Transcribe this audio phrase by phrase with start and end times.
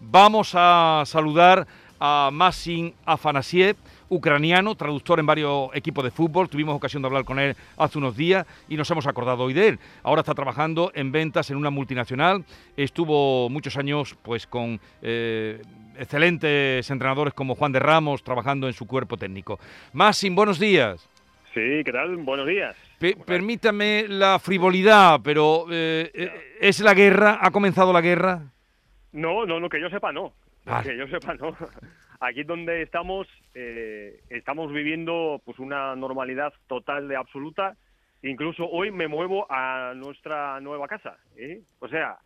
[0.00, 1.66] Vamos a saludar
[2.00, 3.76] a Masin Afanasiev,
[4.08, 6.48] ucraniano, traductor en varios equipos de fútbol.
[6.48, 9.68] Tuvimos ocasión de hablar con él hace unos días y nos hemos acordado hoy de
[9.68, 9.78] él.
[10.02, 12.44] Ahora está trabajando en ventas en una multinacional.
[12.78, 15.60] Estuvo muchos años pues con eh,
[15.98, 19.60] excelentes entrenadores como Juan de Ramos trabajando en su cuerpo técnico.
[19.92, 21.06] Masin, buenos días.
[21.52, 22.16] Sí, ¿qué tal?
[22.16, 22.74] Buenos días.
[23.26, 26.30] permítame la frivolidad, pero eh, eh,
[26.60, 27.40] ¿es la guerra?
[27.42, 28.44] ¿Ha comenzado la guerra?
[29.12, 30.32] No, no, no, que yo sepa no.
[30.82, 31.56] Que yo sepa no.
[32.20, 37.76] Aquí donde estamos, eh, estamos viviendo pues una normalidad total de absoluta.
[38.22, 41.16] Incluso hoy me muevo a nuestra nueva casa.
[41.78, 42.18] O sea,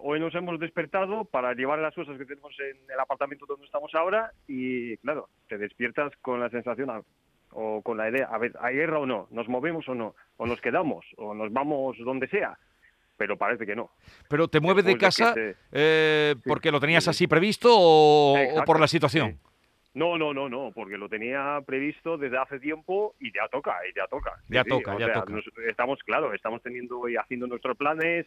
[0.00, 3.94] hoy nos hemos despertado para llevar las cosas que tenemos en el apartamento donde estamos
[3.94, 6.88] ahora y, claro, te despiertas con la sensación
[7.54, 9.28] o con la idea, a ver, ¿hay guerra o no?
[9.30, 10.14] ¿Nos movemos o no?
[10.36, 11.06] ¿O nos quedamos?
[11.16, 12.58] ¿O nos vamos donde sea?
[13.16, 13.90] Pero parece que no.
[14.28, 15.34] ¿Pero te mueves de casa
[15.72, 18.36] eh, porque lo tenías así previsto o,
[18.66, 19.38] por la situación?
[19.94, 23.94] No, no, no, no, porque lo tenía previsto desde hace tiempo y ya toca, y
[23.96, 24.32] ya toca.
[24.48, 25.32] Ya toca, ya toca.
[25.68, 28.26] estamos, claro, estamos teniendo y haciendo nuestros planes,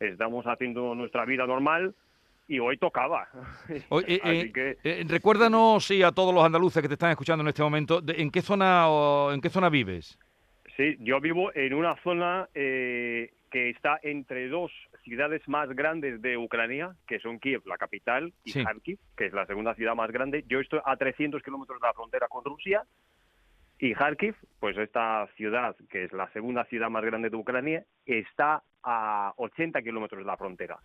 [0.00, 1.94] estamos haciendo nuestra vida normal,
[2.48, 3.28] y hoy tocaba.
[3.68, 7.62] Eh, eh, eh, recuérdanos, sí, a todos los andaluces que te están escuchando en este
[7.62, 8.86] momento, ¿en qué zona
[9.32, 10.18] en qué zona vives?
[10.76, 12.48] Sí, yo vivo en una zona
[13.52, 14.72] que está entre dos
[15.04, 19.46] ciudades más grandes de Ucrania, que son Kiev, la capital, y Kharkiv, que es la
[19.46, 20.44] segunda ciudad más grande.
[20.48, 22.82] Yo estoy a 300 kilómetros de la frontera con Rusia,
[23.78, 28.62] y Kharkiv, pues esta ciudad, que es la segunda ciudad más grande de Ucrania, está
[28.82, 30.78] a 80 kilómetros de la frontera.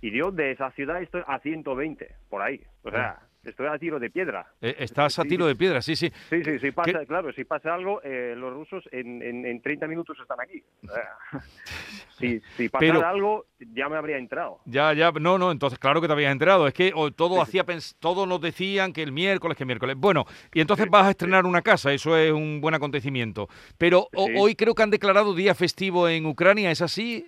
[0.00, 2.62] Y yo de esa ciudad estoy a 120, por ahí.
[2.82, 4.46] O sea, estoy a tiro de piedra.
[4.60, 6.12] Eh, estás a tiro de piedra, sí, sí.
[6.28, 10.18] Sí, sí, sí pasa, claro, si pasa algo, eh, los rusos en, en, 30 minutos
[10.20, 10.62] están aquí.
[12.18, 14.60] si, si pasara algo, ya me habría entrado.
[14.66, 16.66] Ya, ya, no, no, entonces claro que te habías enterado.
[16.66, 17.64] Es que todo hacía,
[17.98, 19.96] todos nos decían que el miércoles, que miércoles.
[19.98, 23.48] Bueno, y entonces vas a estrenar una casa, eso es un buen acontecimiento.
[23.78, 27.26] Pero hoy creo que han declarado día festivo en Ucrania, ¿es así?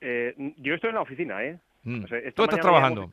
[0.00, 1.58] Eh, yo estoy en la oficina, ¿eh?
[1.82, 2.04] Mm.
[2.34, 3.10] ¿Tú estás trabajando?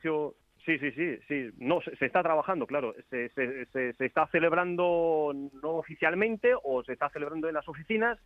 [0.66, 1.50] Sí, sí, sí, sí.
[1.58, 2.96] No, se, está trabajando, claro.
[3.09, 5.31] Se, se, se, está celebrando
[5.62, 8.18] no oficialmente o se está celebrando en las oficinas,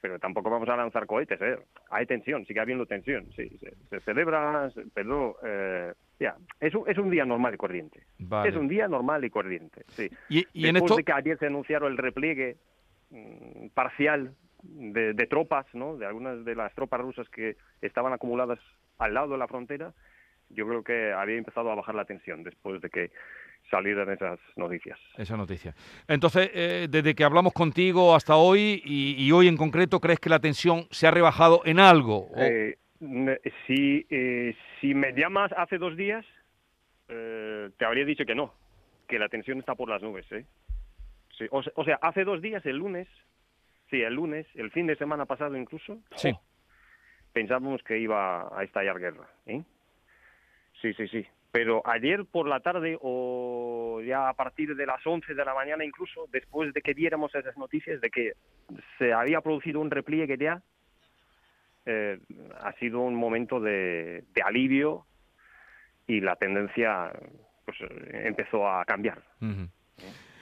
[0.00, 1.58] pero tampoco vamos a lanzar cohetes, ¿eh?
[1.90, 3.50] Hay tensión, sigue habiendo tensión, sí.
[3.90, 8.06] Se, celebra, pero eh, ya, es, un, es un día normal y corriente.
[8.46, 10.08] Es un día normal y corriente, sí.
[10.30, 10.96] Y, y en esto...
[10.96, 12.56] de que ayer se anunciaron el repliegue
[13.10, 15.98] mm, parcial de, de, tropas, ¿no?
[15.98, 18.58] De algunas de las tropas rusas que estaban acumuladas
[18.98, 19.92] al lado de la frontera,
[20.50, 23.10] yo creo que había empezado a bajar la tensión después de que
[23.70, 24.98] salieran esas noticias.
[25.16, 25.74] Esa noticia.
[26.06, 30.38] Entonces, eh, desde que hablamos contigo hasta hoy y, hoy en concreto, ¿crees que la
[30.38, 32.30] tensión se ha rebajado en algo?
[32.36, 32.78] Eh,
[33.66, 36.24] si, eh, si me llamas hace dos días,
[37.06, 38.54] te habría dicho que no,
[39.06, 40.26] que la tensión está por las nubes.
[41.36, 43.06] Sí, o, o, sea, hace dos días, el lunes,
[43.90, 46.34] sí, el lunes, el fin de semana pasado incluso, sí
[47.32, 49.28] pensábamos que iba a estallar guerra.
[49.46, 49.62] ¿eh?
[50.80, 51.26] Sí, sí, sí.
[51.50, 55.84] Pero ayer por la tarde o ya a partir de las 11 de la mañana
[55.84, 58.32] incluso, después de que viéramos esas noticias de que
[58.98, 60.62] se había producido un repliegue ya,
[61.86, 62.18] eh,
[62.60, 65.06] ha sido un momento de, alivio
[66.06, 67.12] y la tendencia
[67.64, 67.78] pues
[68.12, 69.22] empezó a cambiar.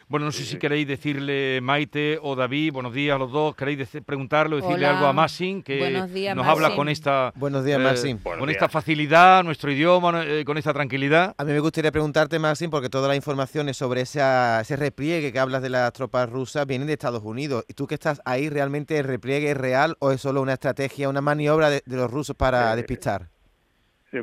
[0.08, 3.88] Bueno, no sé si queréis decirle Maite o David, buenos días a los dos, queréis
[4.06, 5.90] preguntarle o decirle algo a Massin, que
[6.32, 10.72] nos habla con esta buenos días, eh, con esta facilidad, nuestro idioma, eh, con esta
[10.72, 11.34] tranquilidad.
[11.36, 15.60] A mí me gustaría preguntarte, Massin, porque todas las informaciones sobre ese repliegue que hablas
[15.60, 17.64] de las tropas rusas vienen de Estados Unidos.
[17.66, 21.08] ¿Y tú que estás ahí, realmente el repliegue es real o es solo una estrategia,
[21.08, 23.22] una maniobra de, los rusos para eh, despistar?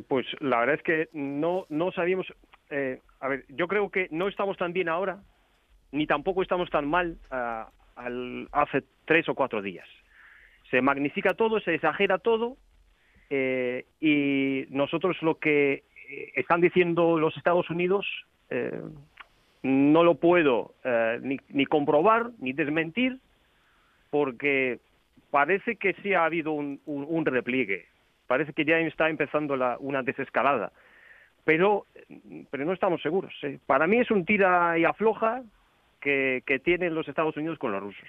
[0.07, 2.25] pues la verdad es que no, no sabíamos...
[3.19, 5.19] a ver, yo creo que no estamos tan bien ahora
[5.93, 7.69] ni tampoco estamos tan mal ah,
[8.51, 9.87] hace tres o cuatro días.
[10.69, 12.57] Se magnifica todo, se exagera todo
[13.29, 18.07] eh, y nosotros lo que eh, están diciendo los Estados Unidos
[18.49, 18.81] eh,
[19.61, 20.73] no lo puedo
[21.21, 23.19] ni, comprobar ni desmentir
[24.09, 24.79] porque
[25.31, 27.85] parece que sí ha habido un, repliegue,
[28.27, 30.73] parece que ya está empezando una desescalada,
[31.45, 31.85] pero,
[32.51, 33.33] pero no estamos seguros.
[33.65, 35.43] Para mí es un tira y afloja,
[36.03, 38.07] que, tienen los Estados Unidos con los rusos.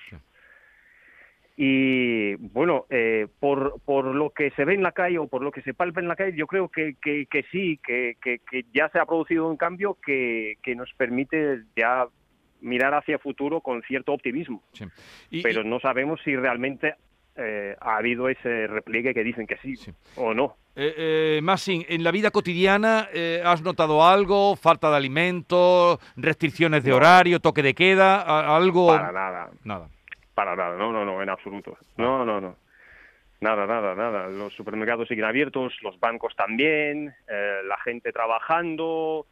[1.56, 5.52] Y bueno, eh, por, por lo que se ve en la calle o por lo
[5.52, 8.98] que se palpa en la calle, yo creo que, que, sí, que, que, ya se
[8.98, 12.08] ha producido un cambio que, que nos permite ya
[12.60, 14.62] mirar hacia el futuro con cierto optimismo.
[15.42, 16.94] Pero no sabemos si realmente
[17.36, 19.74] eh, ha habido ese repliegue que dicen que sí,
[20.16, 20.56] o no.
[20.76, 24.56] Eh, eh, Massin, en la vida cotidiana, eh, ¿has notado algo?
[24.56, 25.98] ¿Falta de alimentos?
[26.16, 27.38] ¿Restricciones de horario?
[27.40, 28.20] ¿Toque de queda?
[28.22, 28.88] a- ¿Algo?
[28.88, 29.88] Para nada, Nada.
[30.34, 31.76] para nada, no, no, no, en absoluto.
[31.96, 32.56] No, no, no.
[33.40, 34.28] Nada, nada, nada.
[34.28, 39.26] Los supermercados siguen abiertos, los bancos también, eh, la gente trabajando.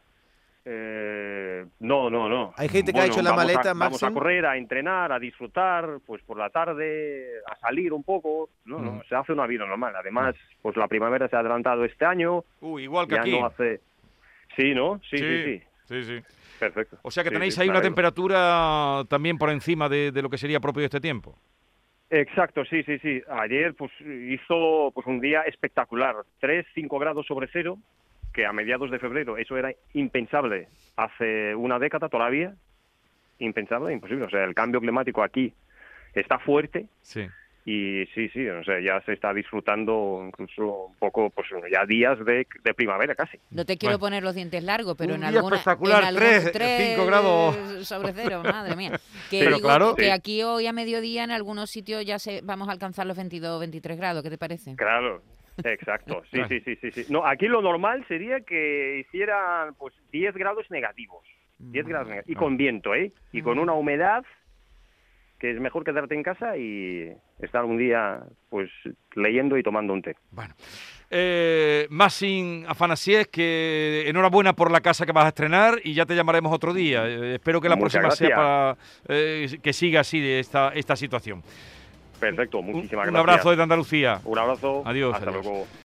[0.65, 2.53] Eh, no, no, no.
[2.57, 5.19] Hay gente que ha hecho la vamos maleta, a, Vamos a correr, a entrenar, a
[5.19, 8.49] disfrutar, pues por la tarde, a salir un poco.
[8.65, 9.03] No, no, Mm.
[9.09, 9.95] se hace una vida normal.
[9.97, 12.45] Además, pues la primavera se ha adelantado este año.
[12.61, 13.39] Uy, igual que ya aquí.
[13.39, 13.81] no hace.
[14.57, 15.01] Sí, ¿no?
[15.11, 15.63] Sí, sí, sí.
[15.89, 16.21] sí, sí.
[16.61, 16.99] Perfecto.
[17.03, 20.31] O sea que Sí, tenéis sí, ahí una temperatura también por encima de, de lo
[20.31, 21.37] que sería propio de este tiempo.
[22.11, 23.21] Exacto, sí, sí, sí.
[23.29, 27.79] Ayer pues hizo pues un día espectacular, 3, 5 grados sobre cero,
[28.33, 32.55] que a mediados de febrero eso era impensable hace una década todavía,
[33.39, 34.25] impensable, imposible.
[34.27, 35.53] O sea, el cambio climático aquí
[36.15, 37.27] está fuerte Sí.
[37.65, 42.19] y sí, sí, o sea, ya se está disfrutando incluso un poco, pues ya días
[42.25, 43.39] de, de primavera casi.
[43.51, 44.07] No te quiero Bueno.
[44.11, 47.57] poner los dientes largos, pero Un en alguna, espectacular, en algún- grados.
[47.89, 48.99] sobre cero, madre mía.
[49.31, 49.95] Que Pero digo claro.
[49.97, 50.11] que Sí.
[50.11, 53.97] aquí hoy a mediodía en algunos sitios ya se vamos a alcanzar los 22, 23
[53.97, 54.75] grados, ¿qué te parece?
[54.77, 55.23] Claro,
[55.65, 56.23] exacto.
[56.31, 57.13] Sí, sí, sí, sí, sí.
[57.13, 61.27] No, aquí lo normal sería que hicieran pues 10 grados negativos.
[61.59, 62.37] 10 grados negativos.
[62.37, 63.13] Y con viento, ¿eh?
[63.33, 64.25] Y con una humedad
[65.43, 68.71] que es mejor quedarte en casa y estar un día pues
[69.17, 70.15] leyendo y tomando un té.
[70.31, 70.55] Bueno.
[71.15, 76.15] Eh, Massin Afanasiev, que enhorabuena por la casa que vas a estrenar y ya te
[76.15, 77.07] llamaremos otro día.
[77.07, 78.77] Eh, espero que la Muchas próxima sea para
[79.09, 81.43] eh, que siga así de esta, esta situación.
[82.23, 83.31] Perfecto, Un- muchísimas un gracias.
[83.31, 84.21] abrazo desde Andalucía.
[84.25, 84.83] Un abrazo.
[84.87, 85.45] Adiós, Hasta adiós.
[85.45, 85.67] luego.